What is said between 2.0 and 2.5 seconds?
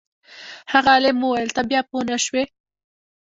نه شوې.